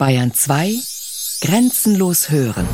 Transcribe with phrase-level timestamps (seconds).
[0.00, 0.76] Bayern 2
[1.42, 2.66] Grenzenlos hören.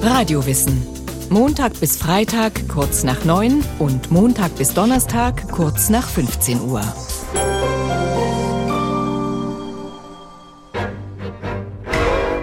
[0.00, 0.82] Radiowissen.
[1.28, 6.80] Montag bis Freitag kurz nach 9 und Montag bis Donnerstag kurz nach 15 Uhr.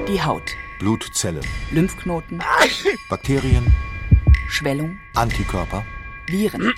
[0.07, 0.43] Die Haut.
[0.77, 1.43] Blutzellen.
[1.71, 2.43] Lymphknoten.
[3.09, 3.73] Bakterien.
[4.49, 4.99] Schwellung.
[5.15, 5.83] Antikörper.
[6.27, 6.75] Viren.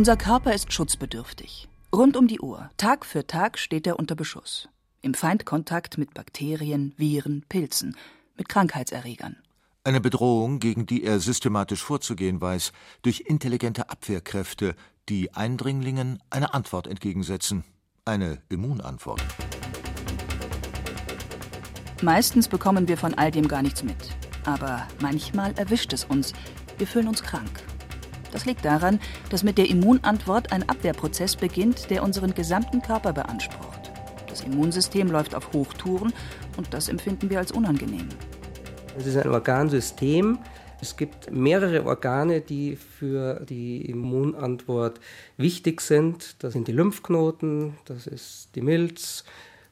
[0.00, 1.68] Unser Körper ist schutzbedürftig.
[1.94, 4.66] Rund um die Uhr, Tag für Tag steht er unter Beschuss.
[5.02, 7.94] Im Feindkontakt mit Bakterien, Viren, Pilzen,
[8.34, 9.36] mit Krankheitserregern.
[9.84, 12.72] Eine Bedrohung, gegen die er systematisch vorzugehen weiß,
[13.02, 14.74] durch intelligente Abwehrkräfte,
[15.10, 17.62] die Eindringlingen eine Antwort entgegensetzen.
[18.06, 19.22] Eine Immunantwort.
[22.00, 24.16] Meistens bekommen wir von all dem gar nichts mit.
[24.46, 26.32] Aber manchmal erwischt es uns.
[26.78, 27.69] Wir fühlen uns krank.
[28.32, 33.90] Das liegt daran, dass mit der Immunantwort ein Abwehrprozess beginnt, der unseren gesamten Körper beansprucht.
[34.28, 36.12] Das Immunsystem läuft auf Hochtouren
[36.56, 38.08] und das empfinden wir als unangenehm.
[38.96, 40.38] Es ist ein Organsystem.
[40.80, 45.00] Es gibt mehrere Organe, die für die Immunantwort
[45.36, 46.42] wichtig sind.
[46.42, 49.24] Das sind die Lymphknoten, das ist die Milz.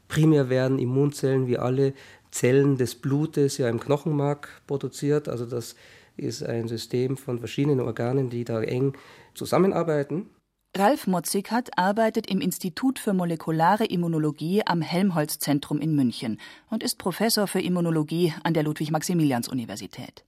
[0.08, 1.94] Primär werden Immunzellen wie alle
[2.30, 5.28] Zellen des Blutes ja im Knochenmark produziert.
[5.28, 5.76] Also das
[6.18, 8.94] ist ein System von verschiedenen Organen, die da eng
[9.34, 10.30] zusammenarbeiten.
[10.76, 16.38] Ralf Motzikat arbeitet im Institut für molekulare Immunologie am Helmholtz-Zentrum in München
[16.70, 20.24] und ist Professor für Immunologie an der Ludwig-Maximilians-Universität.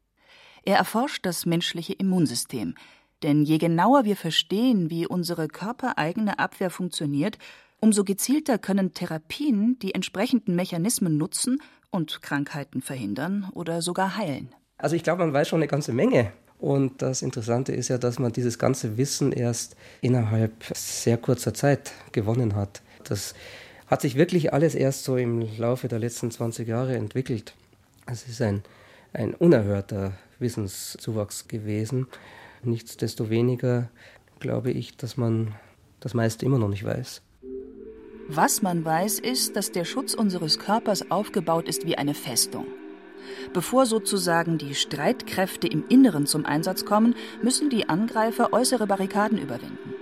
[0.64, 2.74] Er erforscht das menschliche Immunsystem,
[3.22, 7.38] denn je genauer wir verstehen, wie unsere körpereigene Abwehr funktioniert,
[7.80, 11.60] umso gezielter können Therapien die entsprechenden Mechanismen nutzen
[11.90, 14.54] und Krankheiten verhindern oder sogar heilen.
[14.80, 16.32] Also ich glaube, man weiß schon eine ganze Menge.
[16.58, 21.92] Und das Interessante ist ja, dass man dieses ganze Wissen erst innerhalb sehr kurzer Zeit
[22.12, 22.82] gewonnen hat.
[23.04, 23.34] Das
[23.86, 27.54] hat sich wirklich alles erst so im Laufe der letzten 20 Jahre entwickelt.
[28.06, 28.62] Es ist ein,
[29.12, 32.06] ein unerhörter Wissenszuwachs gewesen.
[32.62, 33.88] Nichtsdestoweniger
[34.38, 35.54] glaube ich, dass man
[36.00, 37.22] das meiste immer noch nicht weiß.
[38.28, 42.66] Was man weiß, ist, dass der Schutz unseres Körpers aufgebaut ist wie eine Festung.
[43.52, 49.94] Bevor sozusagen die Streitkräfte im Inneren zum Einsatz kommen, müssen die Angreifer äußere Barrikaden überwinden.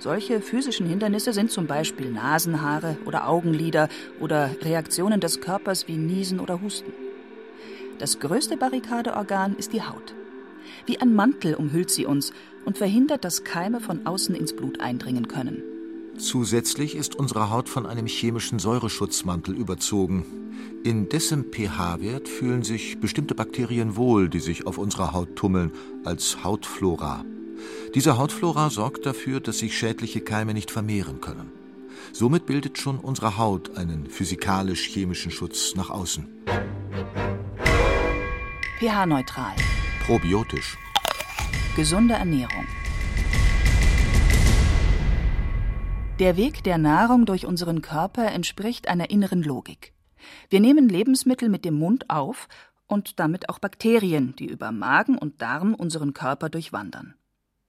[0.00, 3.88] Solche physischen Hindernisse sind zum Beispiel Nasenhaare oder Augenlider
[4.20, 6.92] oder Reaktionen des Körpers wie Niesen oder Husten.
[7.98, 10.14] Das größte Barrikadeorgan ist die Haut.
[10.86, 12.32] Wie ein Mantel umhüllt sie uns
[12.64, 15.62] und verhindert, dass Keime von außen ins Blut eindringen können.
[16.18, 20.26] Zusätzlich ist unsere Haut von einem chemischen Säureschutzmantel überzogen.
[20.84, 25.72] In dessen pH-Wert fühlen sich bestimmte Bakterien wohl, die sich auf unserer Haut tummeln,
[26.04, 27.24] als Hautflora.
[27.94, 31.52] Diese Hautflora sorgt dafür, dass sich schädliche Keime nicht vermehren können.
[32.12, 36.26] Somit bildet schon unsere Haut einen physikalisch-chemischen Schutz nach außen.
[38.80, 39.54] pH-neutral.
[40.04, 40.76] Probiotisch.
[41.76, 42.66] Gesunde Ernährung.
[46.18, 49.92] Der Weg der Nahrung durch unseren Körper entspricht einer inneren Logik.
[50.50, 52.48] Wir nehmen Lebensmittel mit dem Mund auf
[52.88, 57.14] und damit auch Bakterien, die über Magen und Darm unseren Körper durchwandern.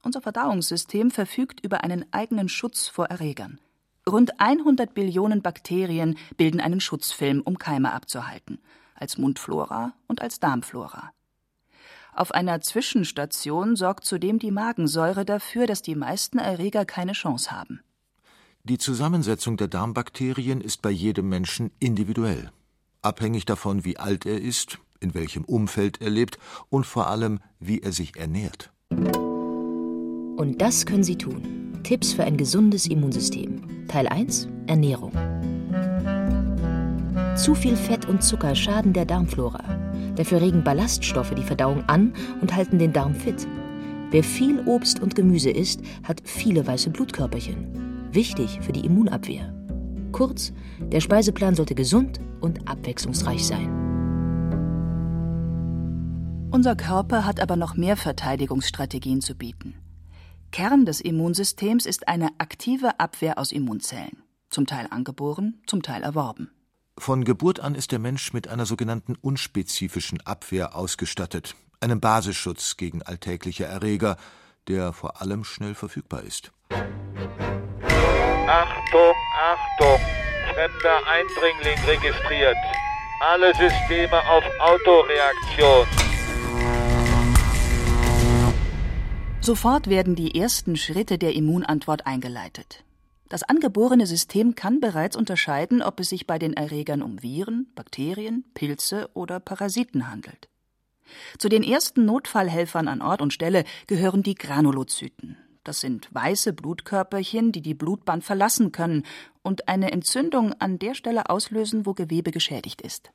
[0.01, 3.59] Unser Verdauungssystem verfügt über einen eigenen Schutz vor Erregern.
[4.09, 8.57] Rund 100 Billionen Bakterien bilden einen Schutzfilm, um Keime abzuhalten,
[8.95, 11.11] als Mundflora und als Darmflora.
[12.15, 17.81] Auf einer Zwischenstation sorgt zudem die Magensäure dafür, dass die meisten Erreger keine Chance haben.
[18.65, 22.51] Die Zusammensetzung der Darmbakterien ist bei jedem Menschen individuell,
[23.01, 26.37] abhängig davon, wie alt er ist, in welchem Umfeld er lebt
[26.69, 28.71] und vor allem, wie er sich ernährt.
[28.91, 31.79] Und das können Sie tun.
[31.83, 33.87] Tipps für ein gesundes Immunsystem.
[33.87, 35.13] Teil 1 Ernährung.
[37.37, 39.63] Zu viel Fett und Zucker schaden der Darmflora.
[40.15, 43.47] Dafür regen Ballaststoffe die Verdauung an und halten den Darm fit.
[44.11, 47.78] Wer viel Obst und Gemüse isst, hat viele weiße Blutkörperchen
[48.13, 49.53] wichtig für die Immunabwehr.
[50.11, 53.69] Kurz, der Speiseplan sollte gesund und abwechslungsreich sein.
[56.51, 59.75] Unser Körper hat aber noch mehr Verteidigungsstrategien zu bieten.
[60.51, 66.49] Kern des Immunsystems ist eine aktive Abwehr aus Immunzellen, zum Teil angeboren, zum Teil erworben.
[66.97, 73.03] Von Geburt an ist der Mensch mit einer sogenannten unspezifischen Abwehr ausgestattet, einem Basisschutz gegen
[73.03, 74.17] alltägliche Erreger,
[74.67, 76.51] der vor allem schnell verfügbar ist.
[78.49, 79.99] Achtung, Achtung!
[80.55, 82.57] Fremder Eindringling registriert.
[83.21, 85.85] Alle Systeme auf Autoreaktion.
[89.39, 92.83] Sofort werden die ersten Schritte der Immunantwort eingeleitet.
[93.29, 98.45] Das angeborene System kann bereits unterscheiden, ob es sich bei den Erregern um Viren, Bakterien,
[98.55, 100.49] Pilze oder Parasiten handelt.
[101.37, 105.37] Zu den ersten Notfallhelfern an Ort und Stelle gehören die Granulozyten.
[105.69, 109.05] Das sind weiße Blutkörperchen, die die Blutbahn verlassen können
[109.43, 113.11] und eine Entzündung an der Stelle auslösen, wo Gewebe geschädigt ist.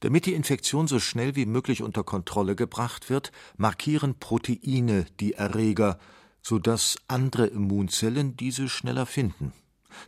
[0.00, 5.96] Damit die Infektion so schnell wie möglich unter Kontrolle gebracht wird, markieren Proteine die Erreger,
[6.42, 9.52] sodass andere Immunzellen diese schneller finden.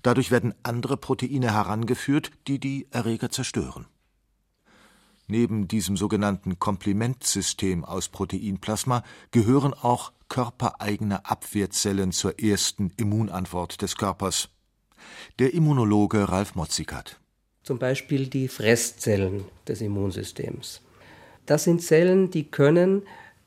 [0.02, 3.86] Dadurch werden andere Proteine herangeführt, die die Erreger zerstören.
[5.28, 14.48] Neben diesem sogenannten Komplimentsystem aus Proteinplasma gehören auch körpereigene Abwehrzellen zur ersten Immunantwort des Körpers.
[15.38, 17.20] Der Immunologe Ralf Motzikat.
[17.62, 20.82] Zum Beispiel die Fresszellen des Immunsystems.
[21.46, 23.02] Das sind Zellen, die können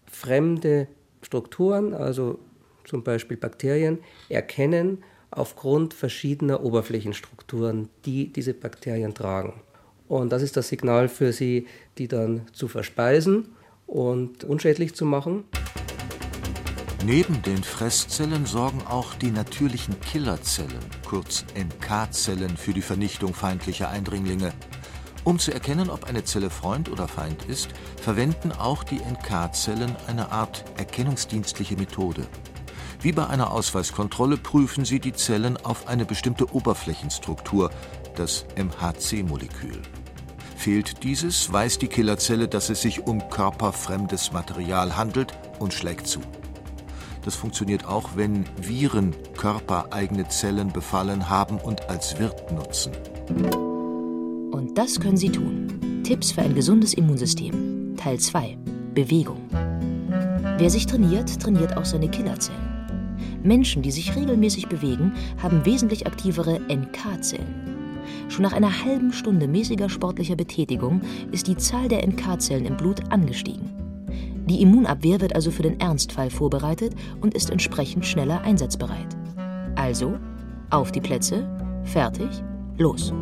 [0.05, 0.87] fremde
[1.21, 2.39] Strukturen, also
[2.85, 9.61] zum Beispiel Bakterien, erkennen aufgrund verschiedener Oberflächenstrukturen, die diese Bakterien tragen.
[10.07, 13.49] Und das ist das Signal für sie, die dann zu verspeisen
[13.85, 15.43] und unschädlich zu machen.
[17.07, 24.51] Neben den Fresszellen sorgen auch die natürlichen Killerzellen, kurz NK-Zellen, für die Vernichtung feindlicher Eindringlinge.
[25.23, 30.33] Um zu erkennen, ob eine Zelle Freund oder Feind ist, verwenden auch die NK-Zellen eine
[30.33, 32.27] Art erkennungsdienstliche Methode.
[32.99, 37.71] Wie bei einer Ausweiskontrolle prüfen sie die Zellen auf eine bestimmte Oberflächenstruktur,
[38.17, 39.81] das MHC-Molekül.
[40.57, 46.19] Fehlt dieses, weiß die Killerzelle, dass es sich um körperfremdes Material handelt und schlägt zu.
[47.27, 52.93] Das funktioniert auch, wenn Viren körpereigene Zellen befallen haben und als Wirt nutzen.
[54.49, 56.01] Und das können Sie tun.
[56.05, 57.97] Tipps für ein gesundes Immunsystem.
[57.97, 58.57] Teil 2.
[58.93, 59.41] Bewegung.
[60.57, 63.19] Wer sich trainiert, trainiert auch seine Killerzellen.
[63.43, 65.11] Menschen, die sich regelmäßig bewegen,
[65.43, 67.99] haben wesentlich aktivere NK-Zellen.
[68.29, 71.01] Schon nach einer halben Stunde mäßiger sportlicher Betätigung
[71.33, 73.76] ist die Zahl der NK-Zellen im Blut angestiegen.
[74.49, 79.17] Die Immunabwehr wird also für den Ernstfall vorbereitet und ist entsprechend schneller einsatzbereit.
[79.75, 80.17] Also,
[80.69, 81.47] auf die Plätze,
[81.83, 82.29] fertig,
[82.77, 83.13] los.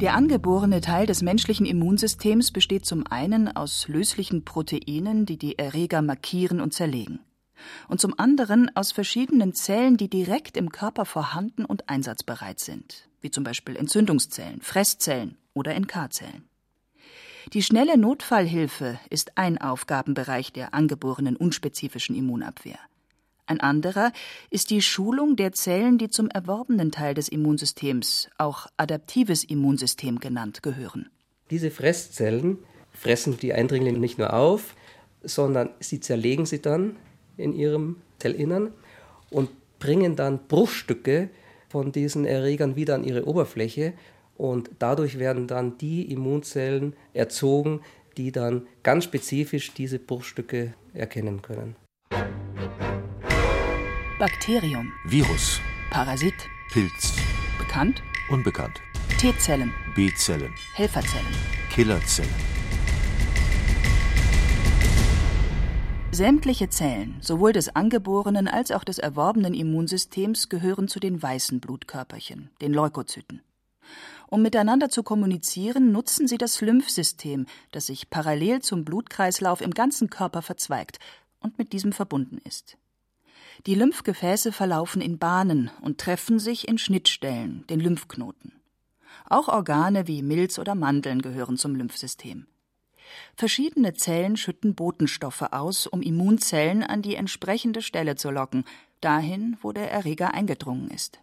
[0.00, 6.02] Der angeborene Teil des menschlichen Immunsystems besteht zum einen aus löslichen Proteinen, die die Erreger
[6.02, 7.20] markieren und zerlegen
[7.88, 13.30] und zum anderen aus verschiedenen Zellen, die direkt im Körper vorhanden und einsatzbereit sind, wie
[13.30, 16.48] zum Beispiel Entzündungszellen, Fresszellen oder NK-Zellen.
[17.52, 22.78] Die schnelle Notfallhilfe ist ein Aufgabenbereich der angeborenen unspezifischen Immunabwehr.
[23.46, 24.12] Ein anderer
[24.50, 30.62] ist die Schulung der Zellen, die zum erworbenen Teil des Immunsystems, auch adaptives Immunsystem genannt,
[30.62, 31.10] gehören.
[31.50, 32.58] Diese Fresszellen
[32.92, 34.74] fressen die Eindringlinge nicht nur auf,
[35.22, 36.96] sondern sie zerlegen sie dann
[37.36, 38.72] in ihrem Zellinnern
[39.30, 41.28] und bringen dann Bruchstücke
[41.68, 43.94] von diesen Erregern wieder an ihre Oberfläche
[44.36, 47.80] und dadurch werden dann die Immunzellen erzogen,
[48.16, 51.76] die dann ganz spezifisch diese Bruchstücke erkennen können.
[54.18, 54.92] Bakterium.
[55.04, 55.60] Virus.
[55.90, 56.34] Parasit.
[56.72, 57.16] Pilz.
[57.58, 58.02] Bekannt.
[58.30, 58.80] Unbekannt.
[59.18, 59.72] T-Zellen.
[59.94, 60.54] B-Zellen.
[60.74, 61.26] Helferzellen.
[61.70, 62.30] Killerzellen.
[66.14, 72.50] Sämtliche Zellen, sowohl des angeborenen als auch des erworbenen Immunsystems, gehören zu den weißen Blutkörperchen,
[72.60, 73.40] den Leukozyten.
[74.32, 80.08] Um miteinander zu kommunizieren, nutzen sie das Lymphsystem, das sich parallel zum Blutkreislauf im ganzen
[80.08, 80.98] Körper verzweigt
[81.40, 82.78] und mit diesem verbunden ist.
[83.66, 88.54] Die Lymphgefäße verlaufen in Bahnen und treffen sich in Schnittstellen, den Lymphknoten.
[89.28, 92.46] Auch Organe wie Milz oder Mandeln gehören zum Lymphsystem.
[93.36, 98.64] Verschiedene Zellen schütten Botenstoffe aus, um Immunzellen an die entsprechende Stelle zu locken,
[99.02, 101.20] dahin, wo der Erreger eingedrungen ist.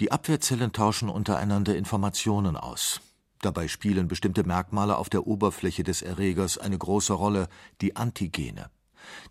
[0.00, 3.02] Die Abwehrzellen tauschen untereinander Informationen aus.
[3.42, 7.48] Dabei spielen bestimmte Merkmale auf der Oberfläche des Erregers eine große Rolle,
[7.82, 8.70] die Antigene.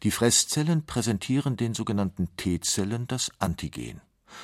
[0.03, 4.01] Die Fresszellen präsentieren den sogenannten T-Zellen das Antigen.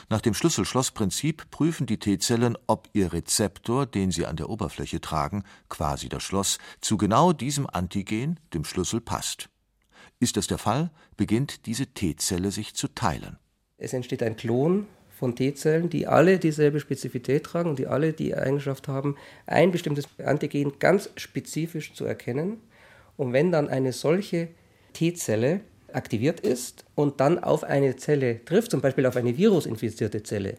[0.09, 5.43] Nach dem Schlüssel-Schloss-Prinzip prüfen die T-Zellen, ob ihr Rezeptor, den sie an der Oberfläche tragen,
[5.69, 9.49] quasi das Schloss, zu genau diesem Antigen, dem Schlüssel, passt.
[10.19, 13.37] Ist das der Fall, beginnt diese T-Zelle sich zu teilen.
[13.77, 14.87] Es entsteht ein Klon
[15.17, 19.15] von T-Zellen, die alle dieselbe Spezifität tragen und die alle die Eigenschaft haben,
[19.47, 22.57] ein bestimmtes Antigen ganz spezifisch zu erkennen.
[23.17, 24.49] Und wenn dann eine solche
[24.93, 25.61] T-Zelle
[25.93, 30.55] aktiviert ist und dann auf eine Zelle trifft, zum Beispiel auf eine virusinfizierte Zelle,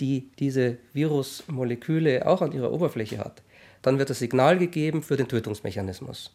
[0.00, 3.42] die diese Virusmoleküle auch an ihrer Oberfläche hat,
[3.82, 6.34] dann wird das Signal gegeben für den Tötungsmechanismus.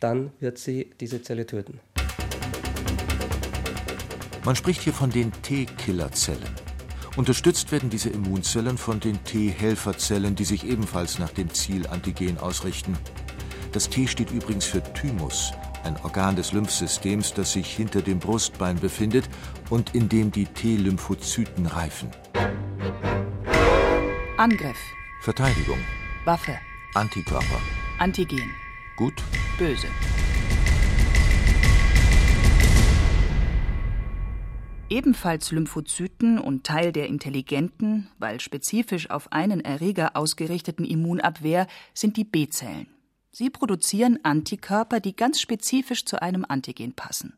[0.00, 1.80] Dann wird sie diese Zelle töten.
[4.44, 6.67] Man spricht hier von den T-Killerzellen.
[7.18, 12.96] Unterstützt werden diese Immunzellen von den T-Helferzellen, die sich ebenfalls nach dem Zielantigen ausrichten.
[13.72, 18.78] Das T steht übrigens für Thymus, ein Organ des Lymphsystems, das sich hinter dem Brustbein
[18.78, 19.28] befindet
[19.68, 22.08] und in dem die T-Lymphozyten reifen.
[24.36, 24.78] Angriff.
[25.20, 25.80] Verteidigung.
[26.24, 26.56] Waffe.
[26.94, 27.60] Antikörper.
[27.98, 28.54] Antigen.
[28.94, 29.24] Gut.
[29.58, 29.88] Böse.
[34.90, 42.24] Ebenfalls Lymphozyten und Teil der intelligenten, weil spezifisch auf einen Erreger ausgerichteten Immunabwehr sind die
[42.24, 42.86] B-Zellen.
[43.30, 47.34] Sie produzieren Antikörper, die ganz spezifisch zu einem Antigen passen.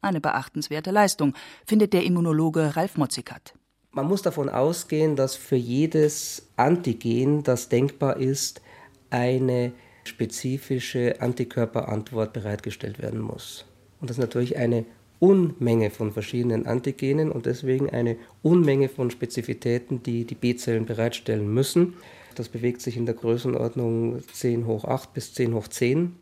[0.00, 1.34] Eine beachtenswerte Leistung,
[1.66, 3.52] findet der Immunologe Ralf Motzikat.
[3.90, 8.62] Man muss davon ausgehen, dass für jedes Antigen, das denkbar ist,
[9.10, 9.72] eine
[10.04, 13.66] spezifische Antikörperantwort bereitgestellt werden muss.
[14.00, 14.86] Und das ist natürlich eine
[15.18, 21.94] Unmenge von verschiedenen Antigenen und deswegen eine Unmenge von Spezifitäten, die die B-Zellen bereitstellen müssen.
[22.34, 26.16] Das bewegt sich in der Größenordnung 10 hoch 8 bis 10 hoch 10.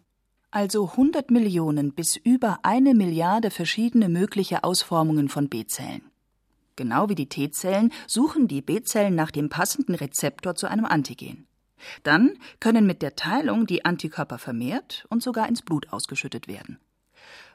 [0.50, 6.02] Also 100 Millionen bis über eine Milliarde verschiedene mögliche Ausformungen von B-Zellen.
[6.76, 11.46] Genau wie die T-Zellen suchen die B-Zellen nach dem passenden Rezeptor zu einem Antigen.
[12.02, 16.78] Dann können mit der Teilung die Antikörper vermehrt und sogar ins Blut ausgeschüttet werden.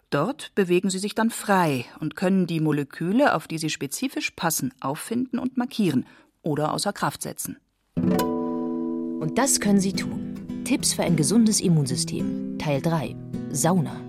[0.10, 4.74] Dort bewegen sie sich dann frei und können die Moleküle, auf die sie spezifisch passen,
[4.80, 6.06] auffinden und markieren
[6.42, 7.58] oder außer Kraft setzen.
[7.96, 10.64] Und das können Sie tun.
[10.64, 12.58] Tipps für ein gesundes Immunsystem.
[12.58, 13.16] Teil 3.
[13.52, 14.02] Sauna.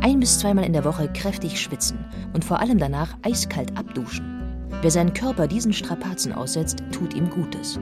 [0.00, 4.68] Ein bis zweimal in der Woche kräftig schwitzen und vor allem danach eiskalt abduschen.
[4.82, 7.78] Wer seinen Körper diesen Strapazen aussetzt, tut ihm Gutes.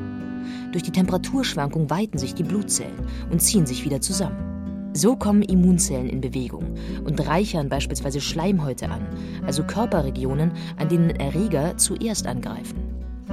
[0.73, 4.54] Durch die Temperaturschwankung weiten sich die Blutzellen und ziehen sich wieder zusammen.
[4.97, 9.05] So kommen Immunzellen in Bewegung und reichern beispielsweise Schleimhäute an,
[9.45, 12.79] also Körperregionen, an denen Erreger zuerst angreifen.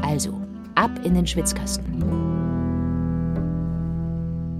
[0.02, 0.42] Also,
[0.74, 1.86] ab in den Schwitzkasten.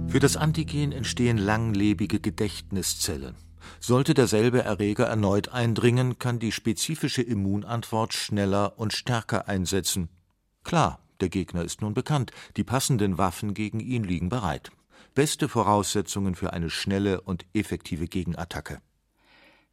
[0.06, 3.34] Für das Antigen entstehen langlebige Gedächtniszellen.
[3.80, 10.08] Sollte derselbe Erreger erneut eindringen, kann die spezifische Immunantwort schneller und stärker einsetzen.
[10.62, 14.70] Klar, der Gegner ist nun bekannt, die passenden Waffen gegen ihn liegen bereit
[15.14, 18.78] beste Voraussetzungen für eine schnelle und effektive Gegenattacke.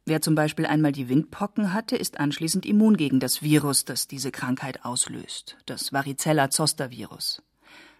[0.06, 4.30] Wer zum Beispiel einmal die Windpocken hatte, ist anschließend immun gegen das Virus, das diese
[4.30, 7.42] Krankheit auslöst, das Varicella-Zoster-Virus.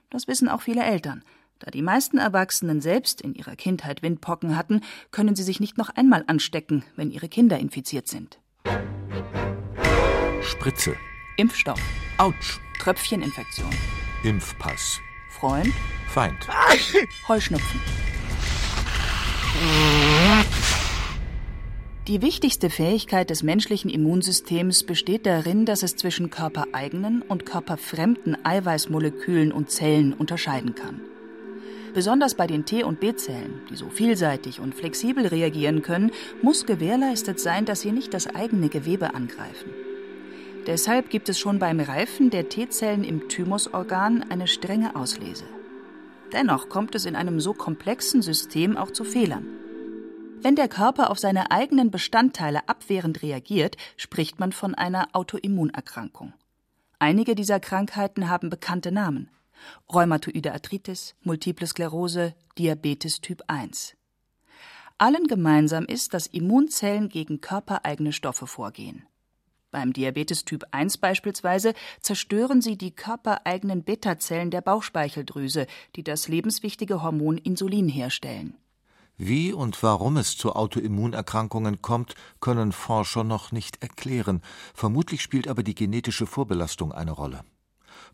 [0.08, 1.22] Das wissen auch viele Eltern.
[1.60, 4.80] Da die meisten Erwachsenen selbst in ihrer Kindheit Windpocken hatten,
[5.10, 8.40] können sie sich nicht noch einmal anstecken, wenn ihre Kinder infiziert sind.
[10.42, 10.96] Spritze.
[11.36, 11.80] Impfstoff.
[12.16, 12.58] Autsch.
[12.80, 13.70] Tröpfcheninfektion.
[14.24, 15.00] Impfpass.
[15.40, 15.72] Freund.
[16.06, 16.36] Feind.
[17.26, 17.80] Heuschnupfen.
[22.06, 29.50] Die wichtigste Fähigkeit des menschlichen Immunsystems besteht darin, dass es zwischen körpereigenen und körperfremden Eiweißmolekülen
[29.50, 31.00] und Zellen unterscheiden kann.
[31.94, 37.40] Besonders bei den T- und B-Zellen, die so vielseitig und flexibel reagieren können, muss gewährleistet
[37.40, 39.70] sein, dass sie nicht das eigene Gewebe angreifen.
[40.66, 45.44] Deshalb gibt es schon beim Reifen der T-Zellen im Thymusorgan eine strenge Auslese.
[46.32, 49.46] Dennoch kommt es in einem so komplexen System auch zu Fehlern.
[50.42, 56.32] Wenn der Körper auf seine eigenen Bestandteile abwehrend reagiert, spricht man von einer Autoimmunerkrankung.
[56.98, 59.30] Einige dieser Krankheiten haben bekannte Namen.
[59.92, 63.96] Rheumatoide Arthritis, Multiple Sklerose, Diabetes Typ 1.
[64.98, 69.06] Allen gemeinsam ist, dass Immunzellen gegen körpereigene Stoffe vorgehen.
[69.70, 77.02] Beim Diabetes Typ 1 beispielsweise zerstören sie die körpereigenen Beta-Zellen der Bauchspeicheldrüse, die das lebenswichtige
[77.02, 78.56] Hormon Insulin herstellen.
[79.16, 84.42] Wie und warum es zu Autoimmunerkrankungen kommt, können Forscher noch nicht erklären.
[84.74, 87.44] Vermutlich spielt aber die genetische Vorbelastung eine Rolle.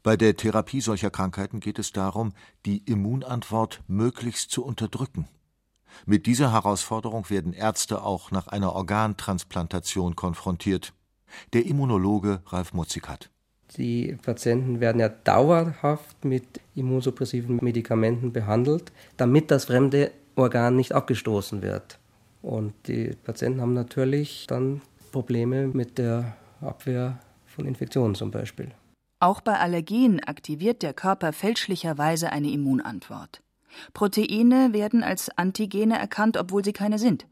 [0.02, 2.34] Bei der Therapie solcher Krankheiten geht es darum,
[2.66, 5.26] die Immunantwort möglichst zu unterdrücken.
[6.04, 10.92] Mit dieser Herausforderung werden Ärzte auch nach einer Organtransplantation konfrontiert
[11.52, 13.30] der Immunologe Ralf Mutzikat.
[13.76, 21.62] Die Patienten werden ja dauerhaft mit immunsuppressiven Medikamenten behandelt, damit das fremde Organ nicht abgestoßen
[21.62, 21.98] wird.
[22.42, 28.70] Und die Patienten haben natürlich dann Probleme mit der Abwehr von Infektionen zum Beispiel.
[29.18, 33.42] Auch bei Allergien aktiviert der Körper fälschlicherweise eine Immunantwort.
[33.94, 37.26] Proteine werden als Antigene erkannt, obwohl sie keine sind.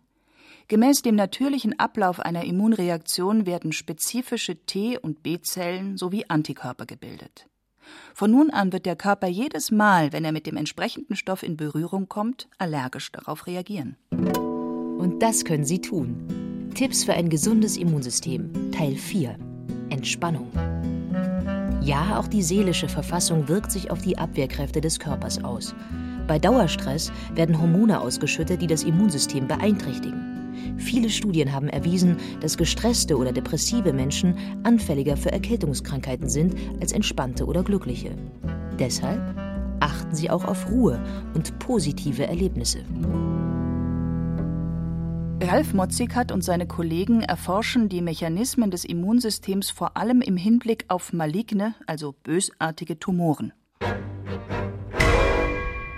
[0.69, 7.47] Gemäß dem natürlichen Ablauf einer Immunreaktion werden spezifische T- und B-Zellen sowie Antikörper gebildet.
[8.15, 11.59] Von nun an wird der Körper jedes Mal, wenn er mit dem entsprechenden Stoff in
[11.59, 13.97] Berührung kommt, allergisch darauf reagieren.
[14.11, 16.71] Und das können Sie tun.
[16.75, 18.73] Tipps für ein gesundes Immunsystem.
[18.73, 19.37] Teil 4.
[19.91, 20.51] Entspannung.
[21.83, 25.75] Ja, auch die seelische Verfassung wirkt sich auf die Abwehrkräfte des Körpers aus.
[26.27, 30.34] Bei Dauerstress werden Hormone ausgeschüttet, die das Immunsystem beeinträchtigen.
[30.77, 37.47] Viele Studien haben erwiesen, dass gestresste oder depressive Menschen anfälliger für Erkältungskrankheiten sind als entspannte
[37.47, 38.17] oder glückliche.
[38.79, 39.21] Deshalb
[39.81, 41.03] achten Sie auch auf Ruhe
[41.35, 42.85] und positive Erlebnisse.
[45.41, 51.13] Ralf Motzikat und seine Kollegen erforschen die Mechanismen des Immunsystems vor allem im Hinblick auf
[51.13, 53.53] maligne, also bösartige Tumoren.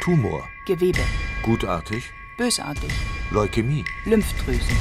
[0.01, 0.49] Tumor.
[0.67, 1.01] Gewebe.
[1.43, 2.05] Gutartig.
[2.39, 2.91] Bösartig.
[3.33, 3.85] Leukämie.
[4.05, 4.77] Lymphdrüsen.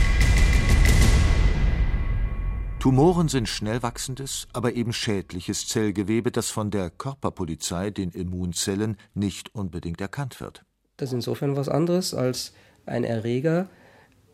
[2.79, 9.55] Tumoren sind schnell wachsendes, aber eben schädliches Zellgewebe, das von der Körperpolizei, den Immunzellen, nicht
[9.55, 10.63] unbedingt erkannt wird.
[10.97, 12.53] Das ist insofern was anderes als
[12.85, 13.67] ein Erreger,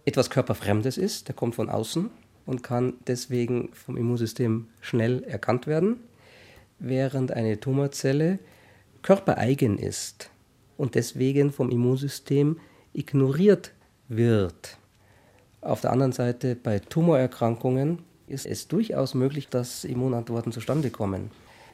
[0.04, 2.10] etwas Körperfremdes ist, der kommt von außen
[2.46, 6.02] und kann deswegen vom Immunsystem schnell erkannt werden,
[6.80, 8.40] während eine Tumorzelle
[9.04, 10.32] körpereigen ist
[10.76, 12.60] und deswegen vom Immunsystem
[12.92, 13.72] ignoriert
[14.16, 14.78] wird.
[15.62, 21.32] Auf der anderen Seite bei Tumorerkrankungen ist es durchaus möglich, dass Immunantworten zustande kommen.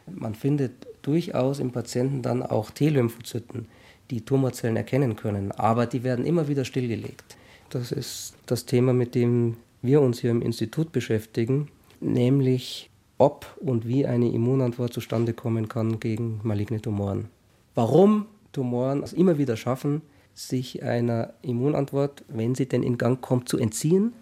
[0.08, 3.68] Man findet durchaus im Patienten dann auch T-Lymphozyten,
[4.10, 7.38] die Tumorzellen erkennen können, aber die werden immer wieder stillgelegt.
[7.70, 13.88] Das ist das Thema, mit dem wir uns hier im Institut beschäftigen, nämlich ob und
[13.88, 17.30] wie eine Immunantwort zustande kommen kann gegen maligne Tumoren.
[17.76, 20.02] Warum Tumoren es immer wieder schaffen,
[20.38, 24.14] sich einer Immunantwort, wenn sie denn in Gang kommt, zu entziehen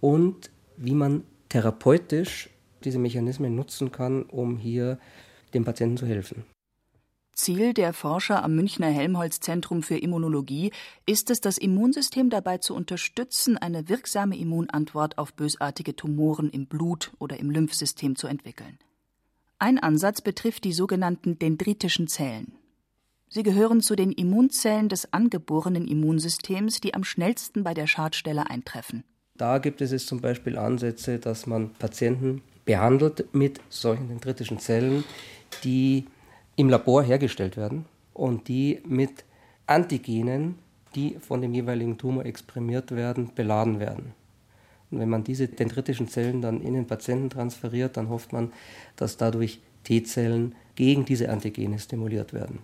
[0.00, 2.48] und wie man therapeutisch
[2.84, 4.98] diese Mechanismen nutzen kann, um hier
[5.52, 6.44] dem Patienten zu helfen.
[7.34, 10.72] Ziel der Forscher am Münchner Helmholtz-Zentrum für Immunologie
[11.06, 17.12] ist es, das Immunsystem dabei zu unterstützen, eine wirksame Immunantwort auf bösartige Tumoren im Blut
[17.18, 18.78] oder im Lymphsystem zu entwickeln.
[19.60, 22.57] Ein Ansatz betrifft die sogenannten dendritischen Zellen.
[23.30, 29.04] Sie gehören zu den Immunzellen des angeborenen Immunsystems, die am schnellsten bei der Schadstelle eintreffen.
[29.36, 35.04] Da gibt es zum Beispiel Ansätze, dass man Patienten behandelt mit solchen dendritischen Zellen,
[35.62, 36.06] die
[36.56, 39.24] im Labor hergestellt werden und die mit
[39.66, 40.56] Antigenen,
[40.94, 44.14] die von dem jeweiligen Tumor exprimiert werden, beladen werden.
[44.90, 48.52] Und wenn man diese dendritischen Zellen dann in den Patienten transferiert, dann hofft man,
[48.96, 52.60] dass dadurch T-Zellen gegen diese Antigene stimuliert werden.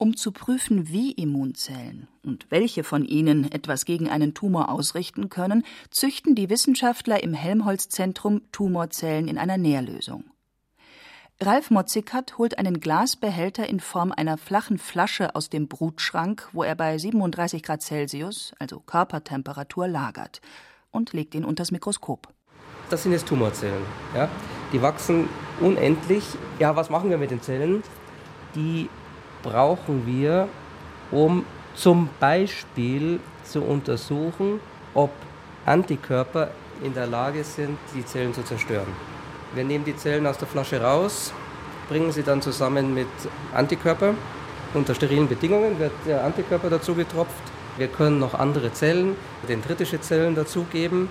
[0.00, 5.64] Um zu prüfen, wie Immunzellen und welche von ihnen etwas gegen einen Tumor ausrichten können,
[5.90, 10.22] züchten die Wissenschaftler im Helmholtz-Zentrum Tumorzellen in einer Nährlösung.
[11.40, 16.76] Ralf Motzikat holt einen Glasbehälter in Form einer flachen Flasche aus dem Brutschrank, wo er
[16.76, 20.40] bei 37 Grad Celsius, also Körpertemperatur, lagert,
[20.92, 22.28] und legt ihn unters Mikroskop.
[22.88, 23.82] Das sind jetzt Tumorzellen.
[24.14, 24.28] Ja?
[24.72, 25.28] Die wachsen
[25.60, 26.24] unendlich.
[26.60, 27.82] Ja, was machen wir mit den Zellen?
[28.54, 28.88] Die
[29.42, 30.48] brauchen wir,
[31.10, 34.60] um zum Beispiel zu untersuchen,
[34.94, 35.10] ob
[35.64, 36.50] Antikörper
[36.82, 38.92] in der Lage sind, die Zellen zu zerstören.
[39.54, 41.32] Wir nehmen die Zellen aus der Flasche raus,
[41.88, 43.08] bringen sie dann zusammen mit
[43.54, 44.14] Antikörper.
[44.74, 47.32] Unter sterilen Bedingungen wird der Antikörper dazu getropft.
[47.78, 49.16] Wir können noch andere Zellen,
[49.48, 51.08] dendritische Zellen dazugeben,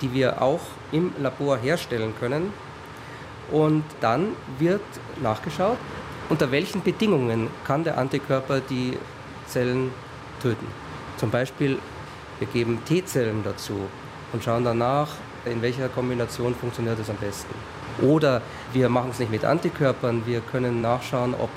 [0.00, 0.60] die wir auch
[0.92, 2.52] im Labor herstellen können.
[3.50, 4.82] Und dann wird
[5.22, 5.78] nachgeschaut,
[6.28, 8.96] unter welchen Bedingungen kann der Antikörper die
[9.46, 9.90] Zellen
[10.40, 10.66] töten.
[11.16, 11.78] Zum Beispiel,
[12.38, 13.88] wir geben T-Zellen dazu
[14.32, 15.08] und schauen danach,
[15.44, 17.54] in welcher Kombination funktioniert es am besten.
[18.00, 21.50] Oder wir machen es nicht mit Antikörpern, wir können nachschauen, ob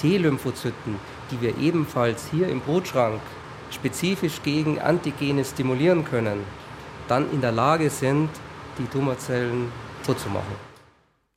[0.00, 0.96] T-Lymphozyten,
[1.30, 3.20] die wir ebenfalls hier im Brutschrank
[3.70, 6.44] spezifisch gegen Antigene stimulieren können,
[7.08, 8.30] dann in der Lage sind,
[8.78, 9.72] die Tumorzellen
[10.04, 10.28] tot zu.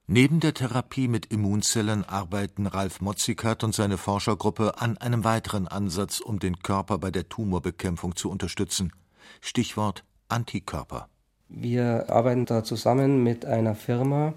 [0.07, 6.19] Neben der Therapie mit Immunzellen arbeiten Ralf Motzikat und seine Forschergruppe an einem weiteren Ansatz,
[6.19, 8.91] um den Körper bei der Tumorbekämpfung zu unterstützen.
[9.39, 11.07] Stichwort Antikörper.
[11.47, 14.33] Wir arbeiten da zusammen mit einer Firma,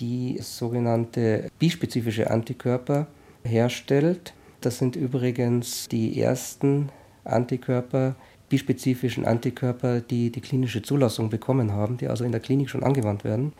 [0.00, 3.06] die sogenannte bispezifische Antikörper
[3.44, 4.32] herstellt.
[4.62, 6.88] Das sind übrigens die ersten
[7.24, 8.14] Antikörper,
[8.48, 13.24] bispezifischen Antikörper, die die klinische Zulassung bekommen haben, die also in der Klinik schon angewandt
[13.24, 13.52] werden.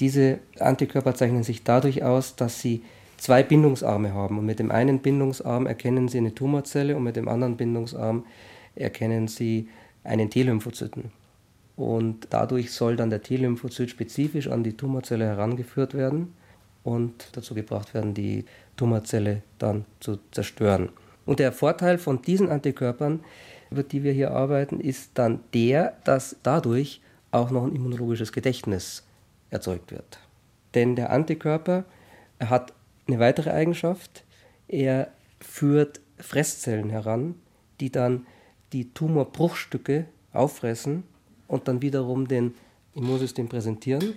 [0.00, 2.82] Diese Antikörper zeichnen sich dadurch aus, dass sie
[3.18, 4.38] zwei Bindungsarme haben.
[4.38, 8.24] Und mit dem einen Bindungsarm erkennen sie eine Tumorzelle und mit dem anderen Bindungsarm
[8.74, 9.68] erkennen sie
[10.02, 11.12] einen T-Lymphozyten.
[11.76, 16.32] Und dadurch soll dann der T-Lymphozyt spezifisch an die Tumorzelle herangeführt werden
[16.82, 18.44] und dazu gebracht werden, die
[18.76, 20.88] Tumorzelle dann zu zerstören.
[21.26, 23.20] Und der Vorteil von diesen Antikörpern,
[23.70, 29.04] über die wir hier arbeiten, ist dann der, dass dadurch auch noch ein immunologisches Gedächtnis
[29.50, 30.18] erzeugt wird.
[30.74, 31.84] Denn der Antikörper
[32.40, 32.72] hat
[33.06, 34.24] Eine weitere Eigenschaft,
[34.68, 35.10] er
[35.40, 37.34] führt Fresszellen heran,
[37.80, 38.24] die dann
[38.72, 41.02] die Tumorbruchstücke auffressen
[41.48, 42.54] und dann wiederum dem
[42.94, 44.14] Immunsystem präsentieren.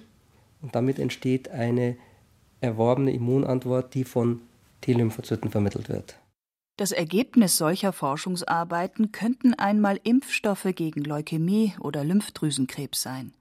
[0.62, 1.98] Und damit entsteht eine
[2.62, 4.42] erworbene Immunantwort, die von
[4.82, 6.20] T-Lymphozyten vermittelt wird.
[6.78, 13.34] Das Ergebnis solcher Forschungsarbeiten könnten einmal Impfstoffe gegen Leukämie oder Lymphdrüsenkrebs sein.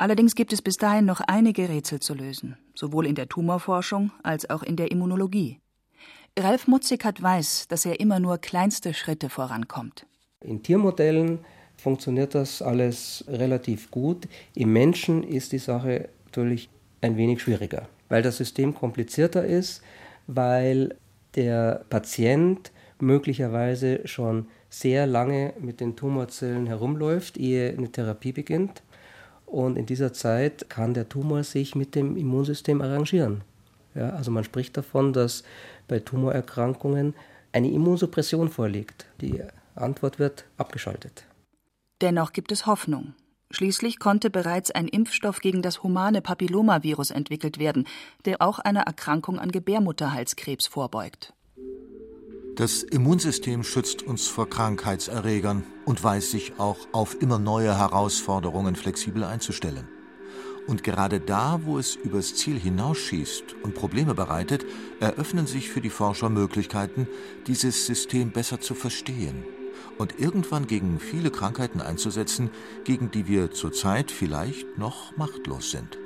[0.00, 4.48] Allerdings gibt es bis dahin noch einige Rätsel zu lösen, sowohl in der Tumorforschung als
[4.48, 5.60] auch in der Immunologie.
[6.38, 10.06] Ralf Mutzikat weiß, dass er immer nur kleinste Schritte vorankommt.
[10.40, 11.40] In Tiermodellen
[11.76, 14.26] funktioniert das alles relativ gut.
[14.54, 16.70] Im Menschen ist die Sache natürlich
[17.02, 19.82] ein wenig schwieriger, weil das System komplizierter ist,
[20.26, 20.96] weil
[21.34, 28.82] der Patient möglicherweise schon sehr lange mit den Tumorzellen herumläuft, ehe eine Therapie beginnt.
[29.50, 33.42] Und in dieser Zeit kann der Tumor sich mit dem Immunsystem arrangieren.
[33.96, 35.42] Ja, also man spricht davon, dass
[35.88, 37.14] bei Tumorerkrankungen
[37.50, 39.06] eine Immunsuppression vorliegt.
[39.20, 39.42] Die
[39.74, 41.24] Antwort wird abgeschaltet.
[42.00, 43.14] Dennoch gibt es Hoffnung.
[43.50, 47.88] Schließlich konnte bereits ein Impfstoff gegen das humane Papillomavirus entwickelt werden,
[48.26, 51.34] der auch einer Erkrankung an Gebärmutterhalskrebs vorbeugt.
[52.56, 59.24] Das Immunsystem schützt uns vor Krankheitserregern und weiß sich auch auf immer neue Herausforderungen flexibel
[59.24, 59.88] einzustellen.
[60.66, 64.66] Und gerade da, wo es übers Ziel hinausschießt und Probleme bereitet,
[65.00, 67.08] eröffnen sich für die Forscher Möglichkeiten,
[67.46, 69.44] dieses System besser zu verstehen
[69.96, 72.50] und irgendwann gegen viele Krankheiten einzusetzen,
[72.84, 75.98] gegen die wir zurzeit vielleicht noch machtlos sind.